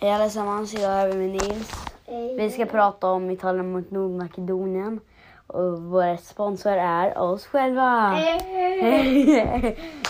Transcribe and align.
Hej 0.00 0.10
allesammans, 0.12 0.74
idag 0.74 0.92
är 1.00 1.08
vi 1.08 1.14
med 1.16 1.28
Nils. 1.30 1.70
Vi 2.36 2.50
ska 2.50 2.66
prata 2.66 3.06
om 3.06 3.30
Italien 3.30 3.72
mot 3.72 3.90
Nordmakedonien. 3.90 5.00
Och 5.46 5.82
vår 5.82 6.16
sponsor 6.16 6.72
är 6.72 7.18
oss 7.18 7.46
själva. 7.46 8.18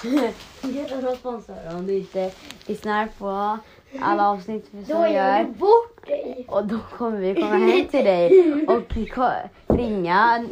Jättebra 0.03 1.00
vår 1.11 1.16
sponsor. 1.16 1.57
Om 1.75 1.87
du 1.87 1.95
inte 1.98 2.30
lyssnar 2.66 3.09
på 3.18 3.59
alla 4.00 4.29
avsnitt 4.30 4.66
vi 4.71 4.82
Då 4.82 4.95
gör 4.95 5.09
du 5.09 5.14
gör. 5.14 5.45
bort 5.45 6.07
dig. 6.07 6.46
Och 6.48 6.66
då 6.66 6.79
kommer 6.98 7.18
vi 7.18 7.34
komma 7.34 7.57
hem 7.57 7.86
till 7.88 8.04
dig 8.04 8.30
och 8.68 8.96
ringa 9.77 10.46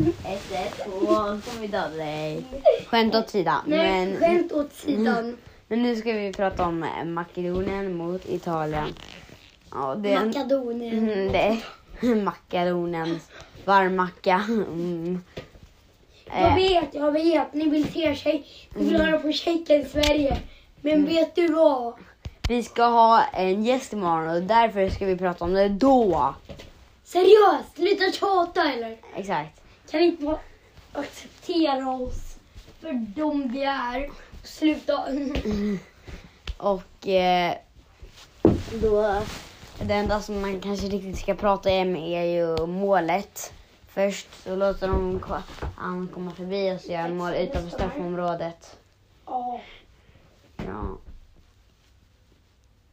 112 0.85 1.03
och 1.03 1.09
så 1.09 1.51
kommer 1.51 1.61
vi 1.61 1.67
döda 1.67 1.89
dig. 1.97 2.45
Skämt 2.87 3.15
åt 3.15 3.29
sidan. 3.31 3.61
Nej, 3.67 4.07
Men, 4.07 4.17
skämt 4.17 4.53
åt 4.53 4.73
sidan. 4.73 5.37
men 5.69 5.83
nu 5.83 5.97
ska 5.97 6.13
vi 6.13 6.33
prata 6.33 6.67
om 6.67 6.85
Makedonien 7.05 7.97
mot 7.97 8.29
Italien. 8.29 8.89
Ja, 9.71 9.95
det 9.95 10.13
är 10.13 10.17
en- 10.17 10.27
Makedonien. 10.27 10.99
Mm, 10.99 11.33
det 11.33 11.39
är 12.01 12.15
Makedoniens 12.25 13.31
varmmacka. 13.65 14.45
Mm. 14.49 15.25
Jag 16.27 16.49
Eh, 16.49 16.55
vet, 16.55 16.95
jag 16.95 17.13
vet. 17.13 17.55
Ni 17.55 17.69
vill 17.69 17.93
se 17.93 18.17
sig. 18.17 18.47
Ni 18.75 18.85
vill 18.85 18.95
Mm. 18.95 19.07
höra 19.07 19.19
på 19.21 19.33
Tjejen 19.33 19.89
Sverige. 19.89 20.39
Men 20.81 21.07
vet 21.07 21.35
du 21.35 21.49
vad? 21.53 21.95
vi 22.49 22.63
ska 22.63 22.85
ha 22.85 23.23
en 23.25 23.65
gäst 23.65 23.93
imorgon 23.93 24.29
och 24.37 24.43
därför 24.43 24.89
ska 24.89 25.07
vi 25.07 25.17
prata 25.17 25.45
om 25.45 25.53
det 25.55 25.69
då. 25.69 26.35
Seriöst, 27.05 27.77
sluta 27.77 28.13
tjata 28.13 28.73
eller? 28.73 28.97
Exakt. 29.17 29.61
Kan 29.91 30.01
inte 30.01 30.25
bara 30.25 30.39
acceptera 30.93 31.91
oss 31.91 32.37
för 32.81 32.93
de 32.93 33.53
vi 33.53 33.63
är. 33.65 34.11
Sluta. 34.45 35.05
Och 36.57 37.09
eh, 37.09 37.55
då, 38.83 39.23
det 39.83 39.95
enda 39.95 40.21
som 40.21 40.41
man 40.41 40.61
kanske 40.61 40.87
riktigt 40.87 41.19
ska 41.19 41.35
prata 41.35 41.71
om 41.71 41.97
är 41.97 42.25
ju 42.25 42.67
målet. 42.67 43.53
Först 43.87 44.43
så 44.45 44.57
låter 44.57 44.89
de 44.89 45.23
han 45.77 46.09
komma 46.15 46.31
förbi 46.31 46.77
och 46.77 46.81
så 46.81 46.93
gör 46.93 47.09
mål 47.09 47.35
utanför 47.35 47.71
straffområdet. 47.71 48.77
Ja. 49.27 50.99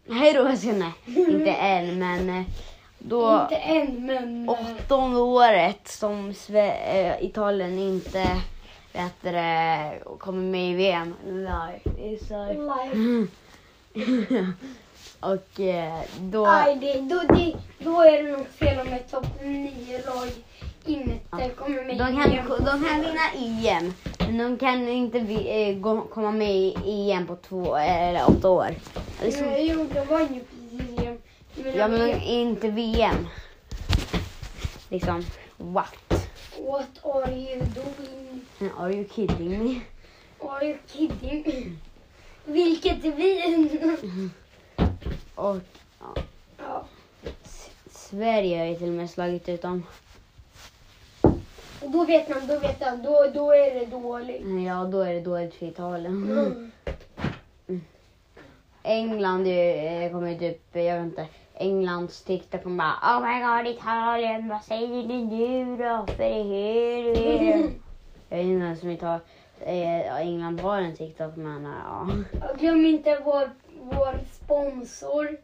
Hej 0.09 0.33
då, 0.33 0.55
Sunne. 0.55 0.91
Inte 1.05 1.51
än, 1.59 1.99
men 1.99 2.29
eh, 2.29 2.45
då... 2.99 3.41
Inte 3.41 3.55
än 3.55 4.05
men... 4.05 4.49
eh, 4.49 4.55
åttonde 4.55 5.19
året 5.19 5.87
som 5.87 6.33
eh, 6.49 7.23
Italien 7.23 7.79
inte 7.79 8.41
vet 8.93 9.21
det, 9.21 9.99
kommer 10.19 10.43
med 10.43 10.71
i 10.71 10.73
VM. 10.73 11.13
Life 11.25 12.01
is 12.01 12.29
life. 12.29 12.95
Live. 13.93 14.53
Och 15.19 15.59
eh, 15.59 16.01
då... 16.19 16.45
Aj, 16.47 16.75
det, 16.81 16.99
då, 17.01 17.21
det, 17.35 17.55
då 17.79 18.01
är 18.01 18.23
det 18.23 18.31
nog 18.31 18.47
fel 18.47 18.79
om 18.87 18.93
ett 18.93 19.11
topp 19.11 19.25
9-lag 19.43 20.29
inte 20.85 21.49
kommer 21.49 21.83
med 21.85 21.97
De 21.97 22.23
kan, 22.23 22.65
de 22.65 22.85
kan 22.85 23.01
vinna 23.01 23.31
EM, 23.69 23.93
men 24.19 24.37
de 24.37 24.57
kan 24.57 24.87
inte 24.89 25.19
vi, 25.19 25.69
eh, 25.69 25.77
gå, 25.79 26.01
komma 26.01 26.31
med 26.31 26.55
i 26.85 27.11
EM 27.11 27.27
på 27.27 27.35
två 27.35 27.75
eller 27.75 28.29
åtta 28.29 28.49
år. 28.49 28.75
Liksom, 29.23 29.43
Mm, 29.47 29.65
Jo, 29.65 29.87
de 29.93 30.05
var 30.05 30.19
ju 30.19 30.27
precis 30.27 30.99
EM. 31.05 31.17
Ja, 31.75 31.87
men 31.87 32.09
jag- 32.09 32.23
inte 32.23 32.69
VM. 32.69 33.27
Liksom, 34.89 35.25
what? 35.57 36.27
What 36.59 36.89
are 37.15 37.31
you 37.33 37.59
doing? 37.59 38.71
Are 38.77 38.93
you 38.93 39.05
kidding 39.15 39.63
me? 39.63 39.79
Are 40.49 40.65
you 40.65 40.77
kidding? 40.87 41.77
Vilket 42.45 43.03
vin! 43.03 43.69
Och 45.35 45.57
ja. 46.57 46.85
Sverige 47.91 48.59
har 48.59 48.65
ju 48.65 48.75
till 48.75 48.87
och 48.87 48.93
med 48.93 49.09
slagit 49.09 49.49
ut 49.49 49.61
dem. 49.61 49.83
Och 51.81 51.91
då 51.91 52.05
vet 52.05 52.29
man, 52.29 52.47
då 52.47 52.59
vet 52.59 52.79
man, 52.79 53.03
då, 53.03 53.25
då 53.33 53.51
är 53.51 53.79
det 53.79 53.85
dåligt. 53.85 54.65
Ja, 54.67 54.83
då 54.83 54.99
är 54.99 55.13
det 55.13 55.21
dåligt 55.21 55.53
för 55.53 55.65
Italien. 55.65 56.23
Mm. 56.23 56.71
England 58.83 59.47
eh, 59.47 60.11
kommer 60.11 60.37
typ, 60.37 60.61
jag 60.71 60.95
vet 60.95 61.03
inte, 61.03 61.27
Englands 61.53 62.23
TikTok 62.23 62.63
kommer 62.63 62.77
bara 62.77 63.17
Oh 63.17 63.27
my 63.27 63.63
god 63.63 63.75
Italien, 63.75 64.49
vad 64.49 64.63
säger 64.63 65.07
ni 65.07 65.25
nu 65.25 65.77
då? 65.77 66.05
För 66.13 66.23
i 66.23 67.13
helvete. 67.13 67.71
Jag 68.29 68.37
vet 68.37 68.45
inte 68.45 68.65
ens 68.65 68.83
om 68.83 68.89
Italien, 68.89 69.21
eh, 69.59 70.15
England 70.15 70.59
har 70.59 70.77
en 70.77 70.95
TikTok 70.95 71.35
men 71.35 71.63
ja. 71.63 72.07
Och 72.49 72.59
Glöm 72.59 72.85
inte 72.85 73.21
vår, 73.25 73.49
vår 73.91 74.19
sponsor. 74.31 75.37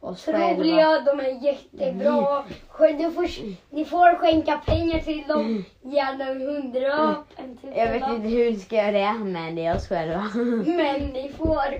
Otroliga, 0.00 1.00
de 1.00 1.20
är 1.20 1.44
jättebra. 1.44 2.44
Sk- 2.78 2.98
Du 2.98 3.10
får, 3.10 3.28
ni 3.70 3.84
får 3.84 4.16
skänka 4.16 4.56
pengar 4.66 4.98
till 4.98 5.24
dem. 5.28 5.64
Gärna 5.82 6.24
en 6.30 6.40
hundralapp, 6.40 7.24
en 7.36 7.58
Jag 7.76 7.92
vet 7.92 8.08
inte 8.08 8.28
hur 8.28 8.44
vi 8.44 8.58
ska 8.58 8.76
göra 8.76 8.90
det 8.90 9.24
men 9.24 9.54
det 9.54 9.66
är 9.66 9.76
oss 9.76 9.88
själva. 9.88 10.30
Men 10.66 11.00
ni 11.06 11.32
får 11.36 11.74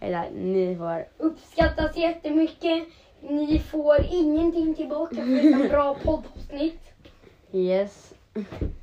Eller 0.00 0.30
ni 0.30 0.76
får. 0.76 1.06
uppskattas 1.18 1.96
jättemycket. 1.96 2.84
Ni 3.20 3.58
får 3.58 3.96
ingenting 4.10 4.74
tillbaka 4.74 5.16
förutom 5.16 5.68
bra 5.68 5.94
poddavsnitt. 6.04 6.80
Yes. 7.52 8.14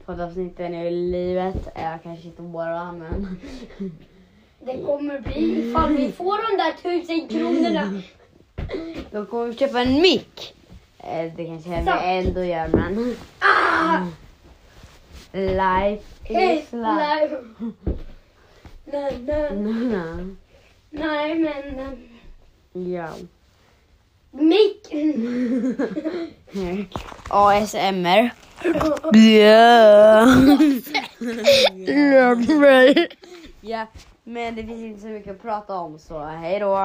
Poddavsnitten 0.06 0.74
är 0.74 0.84
ju 0.84 0.90
livet. 1.12 1.68
Ja, 1.76 1.98
kanske 2.04 2.28
inte 2.28 2.42
båda 2.42 2.92
men. 2.92 3.40
Det 4.66 4.84
kommer 4.86 5.20
bli 5.20 5.70
ifall 5.70 5.96
vi 5.98 6.12
får 6.12 6.38
de 6.52 6.58
där 6.64 6.74
tusen 6.84 7.28
kronorna. 7.28 8.02
Då 9.12 9.26
kommer 9.26 9.46
vi 9.48 9.56
köpa 9.58 9.82
en 9.82 10.02
mick. 10.02 10.54
Eh, 11.00 11.32
Det 11.36 11.46
kanske 11.46 11.70
vi 11.70 12.18
ändå 12.28 12.44
gör 12.44 12.68
men. 12.68 13.16
Ah! 13.40 14.06
Life 15.34 16.04
is 16.30 16.72
life. 16.72 17.38
Nej, 18.86 19.18
nej, 19.26 19.52
nej, 19.52 20.36
nej 20.90 21.36
men... 21.40 21.80
eh, 21.80 22.92
Ja. 22.94 23.10
Mick! 24.32 24.88
ASMR. 27.30 28.32
Ja. 29.14 30.26
Ja, 33.62 33.88
men 34.34 34.56
det 34.56 34.64
finns 34.64 34.82
inte 34.82 35.02
så 35.02 35.08
mycket 35.08 35.32
att 35.36 35.42
prata 35.42 35.74
om 35.74 36.00
så 36.00 36.20
hej 36.20 36.60
då. 36.60 36.76